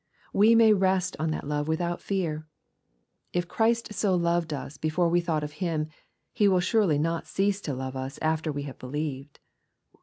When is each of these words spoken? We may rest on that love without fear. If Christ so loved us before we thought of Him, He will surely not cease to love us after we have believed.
We 0.33 0.55
may 0.55 0.73
rest 0.73 1.15
on 1.19 1.29
that 1.29 1.47
love 1.47 1.67
without 1.67 2.01
fear. 2.01 2.47
If 3.33 3.47
Christ 3.47 3.93
so 3.93 4.15
loved 4.15 4.51
us 4.51 4.75
before 4.77 5.09
we 5.09 5.21
thought 5.21 5.43
of 5.43 5.51
Him, 5.61 5.89
He 6.33 6.47
will 6.47 6.59
surely 6.59 6.97
not 6.97 7.27
cease 7.27 7.61
to 7.61 7.75
love 7.75 7.95
us 7.95 8.17
after 8.19 8.51
we 8.51 8.63
have 8.63 8.79
believed. 8.79 9.37